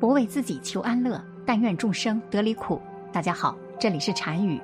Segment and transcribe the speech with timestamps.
[0.00, 2.80] 不为自己求安乐，但愿众生得离苦。
[3.12, 4.60] 大家好，这里是禅语，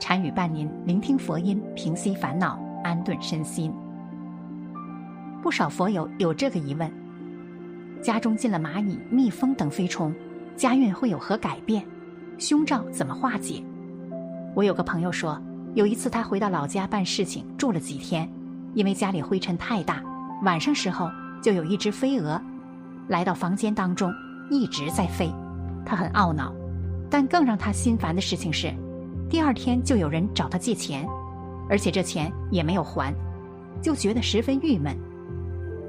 [0.00, 3.72] 禅语伴您聆听佛音，平息烦恼，安顿身心。
[5.40, 6.90] 不少佛友有这个疑问：
[8.02, 10.12] 家中进了蚂蚁、蜜蜂等飞虫，
[10.56, 11.86] 家运会有何改变？
[12.36, 13.62] 凶兆怎么化解？
[14.52, 15.40] 我有个朋友说，
[15.74, 18.28] 有一次他回到老家办事情，住了几天，
[18.74, 20.02] 因为家里灰尘太大，
[20.42, 21.08] 晚上时候
[21.40, 22.42] 就有一只飞蛾
[23.06, 24.12] 来到房间当中。
[24.50, 25.32] 一直在飞，
[25.84, 26.54] 他很懊恼，
[27.10, 28.72] 但更让他心烦的事情是，
[29.28, 31.06] 第二天就有人找他借钱，
[31.68, 33.14] 而且这钱也没有还，
[33.82, 34.96] 就觉得十分郁闷。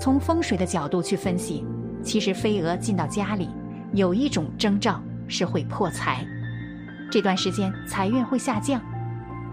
[0.00, 1.64] 从风水的角度去分析，
[2.02, 3.48] 其实飞蛾进到家里
[3.92, 6.24] 有一种征兆是会破财，
[7.10, 8.80] 这段时间财运会下降。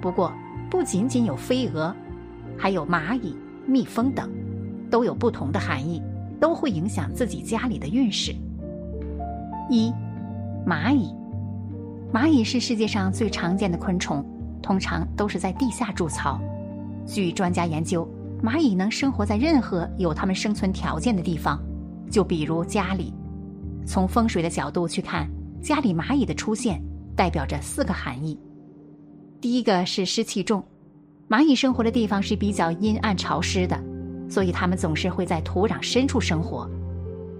[0.01, 0.31] 不过
[0.69, 1.93] 不仅仅有飞蛾，
[2.57, 4.29] 还有蚂蚁、蜜蜂等，
[4.89, 6.01] 都有不同的含义，
[6.39, 8.33] 都会影响自己家里的运势。
[9.69, 9.91] 一，
[10.65, 11.13] 蚂蚁。
[12.13, 14.23] 蚂蚁是世界上最常见的昆虫，
[14.61, 16.39] 通常都是在地下筑巢。
[17.05, 18.07] 据专家研究，
[18.43, 21.61] 蚂蚁能生活在任何有它们生存条件的地方，
[22.09, 23.13] 就比如家里。
[23.85, 25.29] 从风水的角度去看，
[25.61, 26.81] 家里蚂蚁的出现
[27.15, 28.39] 代表着四个含义。
[29.41, 30.63] 第一个是湿气重，
[31.27, 33.79] 蚂蚁生活的地方是比较阴暗潮湿的，
[34.29, 36.69] 所以它们总是会在土壤深处生活。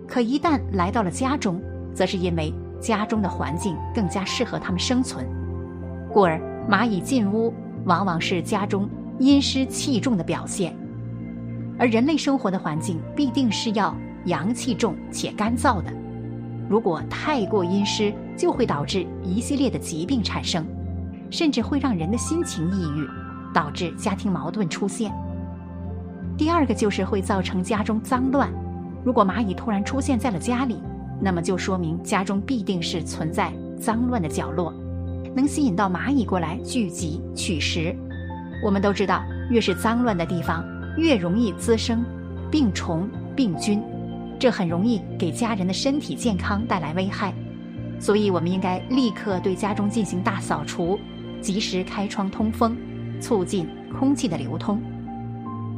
[0.07, 1.61] 可一旦来到了家中，
[1.95, 5.25] 则是因为家中的环境更加适合它们生存，
[6.13, 6.38] 故而
[6.69, 7.51] 蚂蚁进屋
[7.85, 10.75] 往往是家中阴湿气重的表现。
[11.79, 15.91] 而人类生活的环境必定是要阳气重且干燥的，
[16.69, 20.66] 如果太过阴湿，就会导致一系列的疾病产生，
[21.29, 23.07] 甚至会让人的心情抑郁，
[23.53, 25.13] 导致家庭矛盾出现。
[26.38, 28.51] 第二个就是会造成家中脏乱，
[29.03, 30.77] 如果蚂蚁突然出现在了家里。
[31.19, 34.73] 那么就说明家中必定是存在脏乱的角落，
[35.35, 37.95] 能吸引到蚂蚁过来聚集取食。
[38.63, 40.66] 我们都知道，越是脏乱的地方，
[40.97, 42.03] 越容易滋生
[42.51, 43.81] 病虫病菌，
[44.39, 47.34] 这很容易给家人的身体健康带来危害。
[48.00, 51.00] 所以，我们应该立刻对家中进行大扫除，
[51.41, 52.75] 及时开窗通风，
[53.22, 54.81] 促进空气的流通。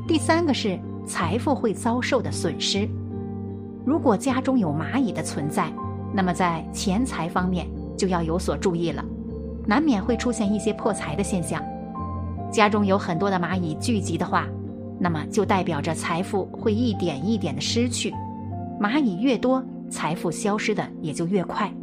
[0.08, 2.90] 第三个是财富会遭受的损失。
[3.88, 5.72] 如果家中有蚂蚁的存在，
[6.14, 7.66] 那么在钱财方面
[7.98, 9.02] 就要有所注意了，
[9.66, 11.64] 难免会出现一些破财的现象。
[12.52, 14.46] 家中有很多的蚂蚁聚集的话，
[15.00, 18.14] 那么就代表着财富会一点一点的失去。
[18.78, 21.74] 蚂蚁越多，财富消失的也就越快。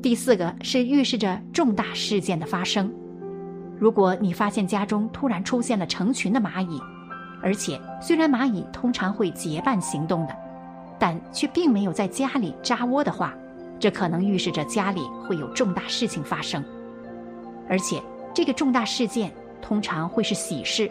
[0.00, 2.88] 第四个是预示着重大事件的发生。
[3.76, 6.80] 如果你发现家中突然出现了成群的蚂蚁，
[7.42, 10.45] 而且虽然蚂蚁通常会结伴行动的。
[10.98, 13.34] 但却并没有在家里扎窝的话，
[13.78, 16.64] 这可能预示着家里会有重大事情发生，
[17.68, 18.00] 而且
[18.34, 19.30] 这个重大事件
[19.60, 20.90] 通常会是喜事，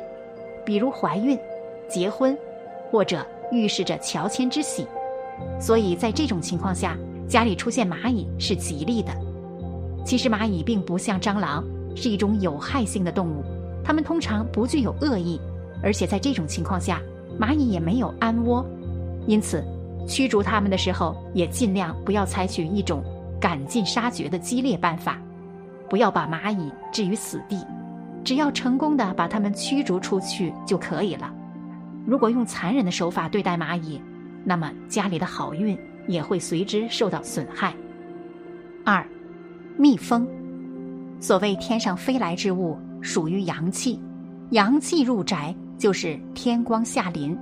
[0.64, 1.38] 比如怀孕、
[1.90, 2.38] 结婚，
[2.92, 4.86] 或者预示着乔迁之喜。
[5.60, 6.96] 所以在这种情况下，
[7.28, 9.12] 家里出现蚂蚁是吉利的。
[10.06, 11.64] 其实蚂蚁并不像蟑螂
[11.96, 13.44] 是一种有害性的动物，
[13.84, 15.42] 它们通常不具有恶意，
[15.82, 17.02] 而且在这种情况下，
[17.40, 18.64] 蚂蚁也没有安窝，
[19.26, 19.64] 因此。
[20.08, 23.04] 驱逐它们的时候，也尽量不要采取一种
[23.40, 25.18] 赶尽杀绝的激烈办法，
[25.90, 27.66] 不要把蚂蚁置于死地，
[28.24, 31.34] 只要成功的把它们驱逐出去就可以了。
[32.06, 34.00] 如果用残忍的手法对待蚂蚁，
[34.44, 35.78] 那么家里的好运
[36.08, 37.74] 也会随之受到损害。
[38.84, 39.04] 二，
[39.76, 40.28] 蜜蜂，
[41.20, 44.00] 所谓天上飞来之物，属于阳气，
[44.52, 47.36] 阳气入宅就是天光下临，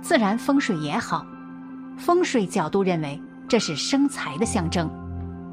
[0.00, 1.26] 自然风水也好。
[1.96, 4.90] 风水角度认为，这是生财的象征，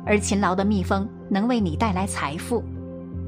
[0.05, 2.63] 而勤劳的蜜蜂能为你带来财富，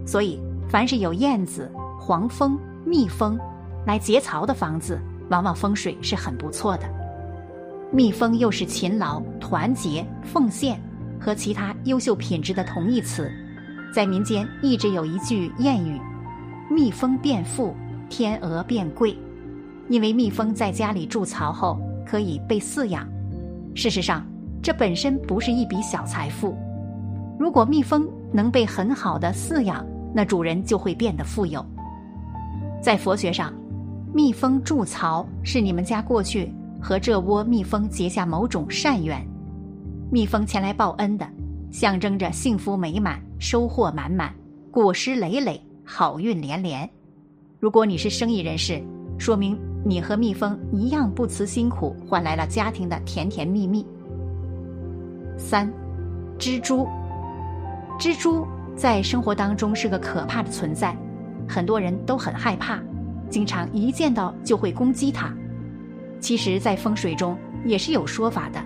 [0.05, 3.39] 所以凡是有燕子、黄蜂、蜜蜂
[3.85, 4.99] 来结巢的房子，
[5.29, 6.89] 往往风水是很不错的。
[7.91, 10.81] 蜜蜂又是勤劳、团结、奉献
[11.19, 13.31] 和其他优秀品质的同义词，
[13.93, 16.01] 在民间一直有一句谚语
[16.73, 17.75] ：“蜜蜂变富，
[18.09, 19.15] 天鹅变贵”，
[19.87, 21.79] 因为蜜蜂在家里筑巢后。
[22.05, 23.07] 可以被饲养，
[23.75, 24.25] 事实上，
[24.61, 26.55] 这本身不是一笔小财富。
[27.39, 31.65] 如果蜜蜂能被很好的饲养，那主人就会变得富有。
[32.81, 33.53] 在佛学上，
[34.13, 39.25] 蜜蜂筑巢是你们家过去和这窝蜜蜂结下某种善缘，
[40.11, 41.27] 蜜蜂前来报恩的，
[41.71, 44.33] 象征着幸福美满、收获满满、
[44.69, 46.87] 果实累累、好运连连。
[47.59, 48.81] 如果你是生意人士，
[49.17, 49.57] 说明。
[49.85, 53.85] 你和蜜蜂一样不辞辛苦，换来了家庭的甜甜蜜蜜。
[55.37, 55.71] 三、
[56.39, 56.87] 蜘蛛。
[57.99, 60.97] 蜘蛛在生活当中是个可怕的存在，
[61.47, 62.79] 很多人都很害怕，
[63.29, 65.33] 经常一见到就会攻击它。
[66.19, 68.59] 其实，在风水中也是有说法的。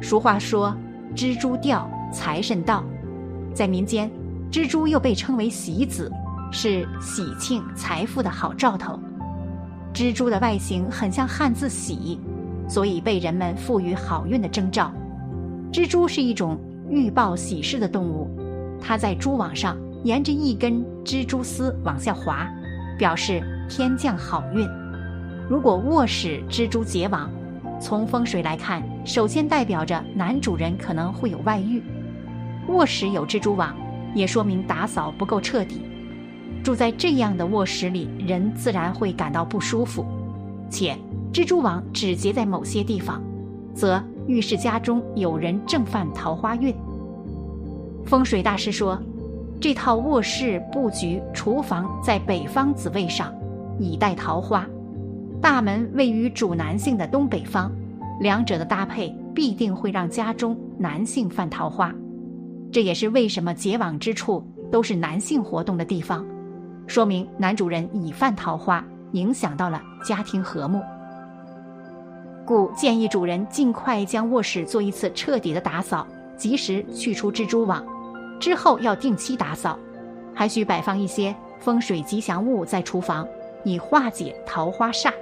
[0.00, 0.74] 俗话说
[1.14, 2.82] ：“蜘蛛吊，财神到。”
[3.54, 4.10] 在民间，
[4.50, 6.10] 蜘蛛又被称为喜子，
[6.50, 8.98] 是喜庆财富的好兆头。
[9.94, 12.18] 蜘蛛的外形很像汉字“喜”，
[12.66, 14.90] 所以被人们赋予好运的征兆。
[15.70, 16.58] 蜘蛛是一种
[16.88, 18.28] 预报喜事的动物，
[18.80, 22.48] 它在蛛网上沿着一根蜘蛛丝往下滑，
[22.98, 24.66] 表示天降好运。
[25.48, 27.30] 如果卧室蜘蛛结网，
[27.78, 31.82] 从风水来看，首先代表着男主人可能会有外遇。
[32.68, 33.76] 卧室有蜘蛛网，
[34.14, 35.82] 也说明打扫不够彻底。
[36.62, 40.04] 住在这样的卧室里，人自然会感到不舒服。
[40.70, 40.96] 且
[41.32, 43.20] 蜘蛛网只结在某些地方，
[43.74, 46.74] 则预示家中有人正犯桃花运。
[48.04, 49.00] 风水大师说，
[49.60, 53.34] 这套卧室布局，厨房在北方子位上，
[53.78, 54.64] 以待桃花；
[55.40, 57.70] 大门位于主男性的东北方，
[58.20, 61.92] 两者的搭配必定会让家中男性犯桃花。
[62.70, 66.24] 这也是为什么结网之处都是男性活动的地方，
[66.86, 70.82] 说明男主人已犯桃花，影响到了家庭和睦。
[72.44, 76.06] 故建议主人尽快将卧室做一次彻底的打扫，
[76.36, 77.84] 及时去除蜘蛛网，
[78.40, 79.78] 之后要定期打扫，
[80.34, 83.26] 还需摆放一些风水吉祥物在厨房，
[83.64, 85.12] 以化解桃花煞。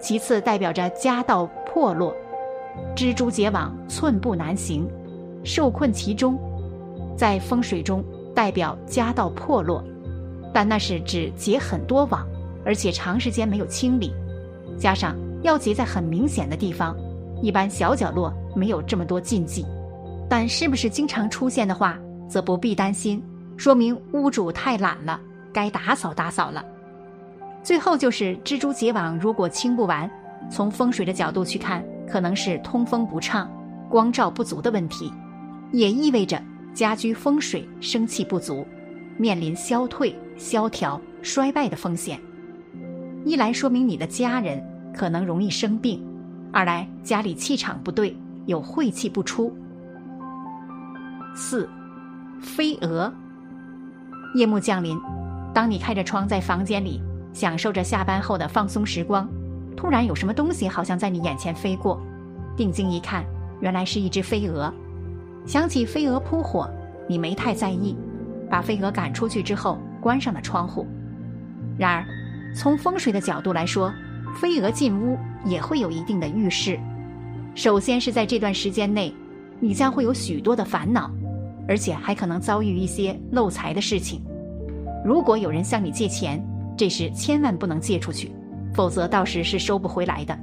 [0.00, 2.14] 其次，代表着家道破落，
[2.94, 4.88] 蜘蛛结网，寸步难行。
[5.42, 6.38] 受困其中，
[7.16, 9.82] 在风水中代表家道破落，
[10.58, 12.26] 但那是指结很多网，
[12.64, 14.12] 而且长时间没有清理，
[14.76, 16.96] 加上要结在很明显的地方，
[17.40, 19.64] 一般小角落没有这么多禁忌，
[20.28, 21.96] 但是不是经常出现的话，
[22.28, 23.22] 则不必担心，
[23.56, 25.20] 说明屋主太懒了，
[25.52, 26.64] 该打扫打扫了。
[27.62, 30.10] 最后就是蜘蛛结网，如果清不完，
[30.50, 33.48] 从风水的角度去看，可能是通风不畅、
[33.88, 35.08] 光照不足的问题。
[35.70, 36.42] 也意味着
[36.74, 38.66] 家居风水生气不足，
[39.16, 42.18] 面临消退、萧条、衰败的风险。
[43.24, 44.64] 一来说明你的家人
[44.94, 46.02] 可能容易生病，
[46.52, 49.54] 二来家里气场不对，有晦气不出。
[51.34, 51.68] 四，
[52.40, 53.12] 飞蛾。
[54.34, 54.98] 夜幕降临，
[55.52, 57.02] 当你开着窗在房间里
[57.32, 59.28] 享受着下班后的放松时光，
[59.76, 62.00] 突然有什么东西好像在你眼前飞过，
[62.56, 63.24] 定睛一看，
[63.60, 64.72] 原来是一只飞蛾。
[65.44, 66.70] 想起飞蛾扑火，
[67.08, 67.96] 你没太在意，
[68.48, 70.86] 把飞蛾赶出去之后，关上了窗户。
[71.78, 72.04] 然而，
[72.54, 73.92] 从风水的角度来说，
[74.34, 76.78] 飞蛾进屋也会有一定的预示。
[77.54, 79.12] 首先是在这段时间内，
[79.60, 81.10] 你将会有许多的烦恼，
[81.66, 84.22] 而且还可能遭遇一些漏财的事情。
[85.04, 86.44] 如果有人向你借钱，
[86.76, 88.30] 这时千万不能借出去，
[88.74, 90.38] 否则到时是收不回来的。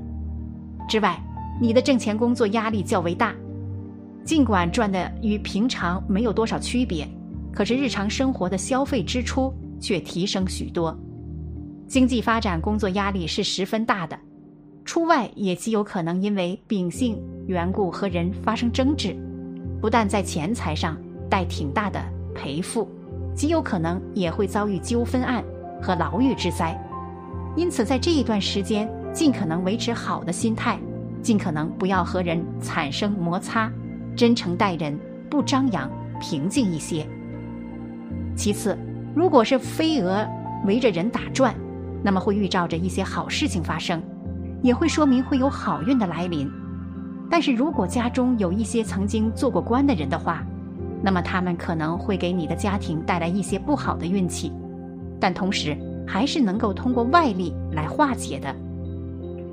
[0.88, 1.18] 之外，
[1.60, 3.34] 你的挣钱工作压力较为大。
[4.24, 7.08] 尽管赚的与平常没有多少区别，
[7.56, 10.96] 可是日常生活的消费支出却提升许多。
[11.88, 14.20] 经济发展、工作压力是十分大的，
[14.84, 19.16] 出外也极有可能因为秉性缘故和人发生争执，
[19.80, 20.98] 不但在钱财上
[21.30, 22.90] 带挺大的赔付，
[23.34, 25.42] 极有可能也会遭遇纠纷案
[25.82, 26.78] 和牢狱之灾。
[27.56, 30.78] 因此，在这一段时间，尽可能维持好的心态，
[31.22, 33.72] 尽可能不要和人产生摩擦。
[34.14, 37.08] 真诚待人，不张扬，平静一些。
[38.36, 38.78] 其次，
[39.16, 40.28] 如果是飞蛾
[40.66, 41.56] 围着人打转，
[42.04, 44.02] 那么会预兆着一些好事情发生，
[44.62, 46.50] 也会说明会有好运的来临。
[47.30, 50.46] 但是如果家中有一些曾经做过官的人的话，
[51.02, 54.52] 那么他们可能会给你的家庭带来一些不好的运气，
[55.20, 55.76] 但同时
[56.06, 58.56] 还是能够通过外力来化解的。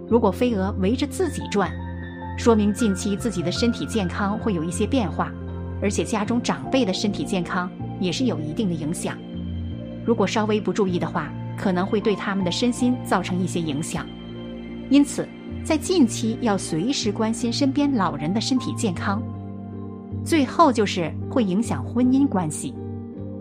[0.09, 1.71] 如果飞蛾围着自己转，
[2.37, 5.33] 说明近期自己的身体健康会有一些变化，
[5.81, 7.71] 而且家中长辈的身体健康
[8.03, 9.17] 也是有一定的影响。
[10.05, 14.07] 如果稍微不注意的话，可能会对他们的身心造成一些影响。
[14.91, 15.27] 因此，
[15.65, 19.23] 在近期要随时关心身边老人的身体健康。
[20.25, 22.75] 最后就是会影响婚姻关系。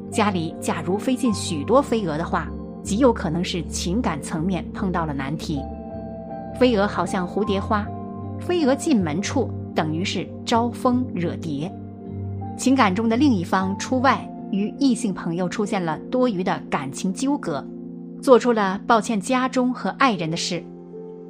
[0.09, 2.47] 家里假如飞进许多飞蛾的话，
[2.83, 5.61] 极有可能是情感层面碰到了难题。
[6.59, 7.87] 飞蛾好像蝴蝶花。
[8.39, 11.71] 飞蛾进门处，等于是招蜂惹蝶。
[12.57, 17.65] 情感中的另一方出外，与异性朋友出现了多余的感情纠葛，
[18.21, 20.63] 做出了抱歉家中和爱人的事。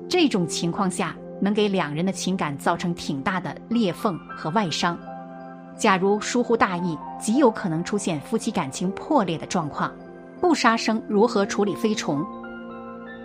[0.09, 4.97] 这种情况下，能给两人的情感造成挺大的裂缝和外伤。
[5.77, 9.91] 假如疏忽大意，极有可能出现夫妻感情破裂的状况。
[10.39, 12.25] 不杀生，如何处理飞虫？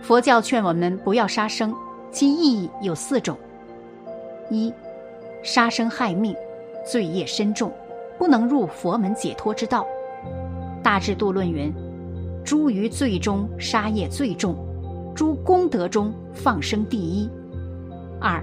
[0.02, 1.74] 佛教劝我们不要杀生，
[2.12, 3.36] 其意义有四种：
[4.50, 4.72] 一、
[5.42, 6.36] 杀生害命，
[6.86, 7.72] 罪业深重，
[8.18, 9.86] 不能入佛门解脱之道。
[10.82, 11.72] 《大智度论》云
[12.44, 14.56] ：“诸于罪中杀业最重，
[15.14, 17.28] 诸功德中放生第一。”
[18.20, 18.42] 二、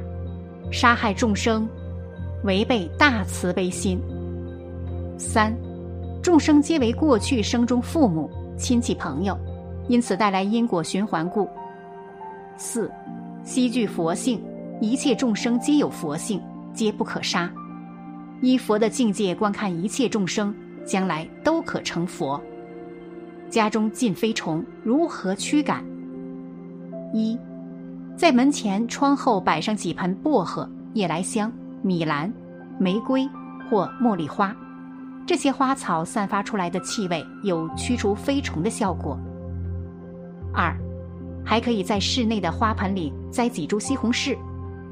[0.72, 1.68] 杀害众生，
[2.44, 4.00] 违背大慈悲心。
[5.18, 5.56] 三、
[6.22, 9.38] 众生皆为过去生中父母、亲戚、朋友。
[9.89, 11.46] 因此带来因果循环故。
[12.56, 12.89] 四，
[13.44, 14.42] 悉具佛性，
[14.80, 16.42] 一切众生皆有佛性，
[16.74, 17.51] 皆不可杀。
[18.44, 20.54] 依佛的境界观看一切众生，
[20.86, 22.38] 将来都可成佛。
[23.50, 25.82] 家中进飞虫，如何驱赶？
[27.14, 27.40] 一，
[28.18, 31.50] 在门前、窗后摆上几盆薄荷、夜来香、
[31.82, 32.30] 米兰、
[32.78, 33.26] 玫瑰
[33.70, 34.54] 或茉莉花，
[35.26, 39.18] 这些花草散发出来的气味有驱除飞虫的效果。
[40.54, 40.78] 二，
[41.46, 44.38] 还可以在室内的花盆里栽几株西红柿，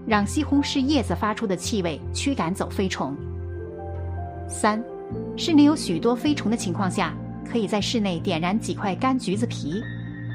[0.08, 3.13] 让西红柿叶子发出的气味驱赶走飞虫。
[4.51, 4.84] 三，
[5.38, 7.13] 室内有许多飞虫的情况下，
[7.50, 9.81] 可以在室内点燃几块干橘子皮，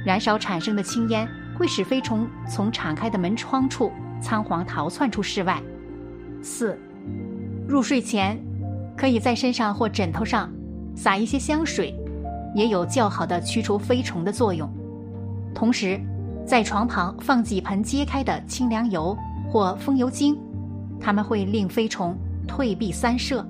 [0.07, 5.63] 燃烧产生的青烟会使飞虫从敞开的门窗处仓皇逃窜出室外。
[6.43, 6.79] 四，
[7.69, 8.39] 入睡前，
[8.97, 10.51] 可以在身上或枕头上
[10.97, 11.95] 撒一些香水，
[12.55, 14.69] 也有较好的驱除飞虫的作用。
[15.55, 16.01] 同时，
[16.47, 19.17] 在床旁放几盆揭开的清凉油
[19.53, 20.39] 或风油精，
[20.99, 22.17] 它们会令飞虫
[22.49, 23.47] 退避三舍。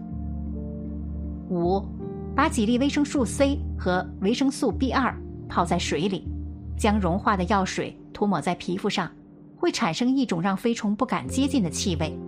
[1.48, 1.82] 五，
[2.34, 5.16] 把几粒维生素 C 和维生素 B 二
[5.48, 6.26] 泡在水里，
[6.76, 9.10] 将融化的药水涂抹在皮肤上，
[9.56, 12.18] 会产生一种让飞虫不敢接近的气味。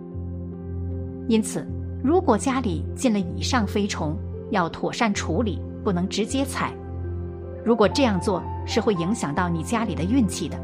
[1.27, 1.67] 因此，
[2.03, 4.17] 如果家里进了以上飞虫，
[4.51, 6.73] 要妥善处理，不能直接踩。
[7.63, 10.57] 如果这样做，是会影响到你家里的运气的。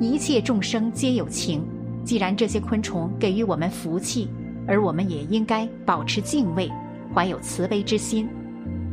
[0.00, 1.62] 一切众生皆有情，
[2.04, 4.28] 既然这些昆虫给予我们福气，
[4.66, 6.70] 而我们也应该保持敬畏，
[7.14, 8.28] 怀有慈悲之心。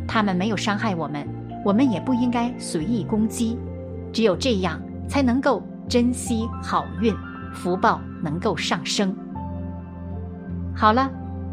[0.07, 1.27] 他们没有伤害我们，
[1.65, 3.57] 我们也不应该随意攻击。
[4.13, 7.13] 只有这样，才能够珍惜好运，
[7.53, 9.15] 福报能够上升。
[10.75, 11.11] 好了，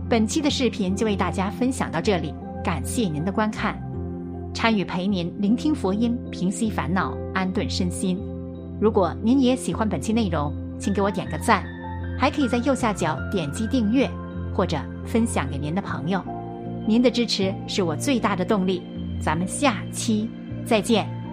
[0.08, 3.76] 本期的视频就为大家分享到这里，感谢您的观看。
[4.54, 8.16] 参与陪您聆听佛音，平息烦恼，安顿身心。
[8.80, 11.64] 如果您也喜欢本期内容，请给我点个赞，
[12.18, 14.08] 还可以在右下角点击订阅
[14.54, 16.22] 或者分享给您的朋友。
[16.86, 18.82] 您的支持是我最大的动力。
[19.20, 20.28] 咱们下期
[20.66, 21.23] 再见。